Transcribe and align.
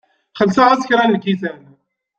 Xellṣeɣ-as 0.39 0.83
kra 0.87 1.03
n 1.05 1.13
lkisan. 1.15 1.61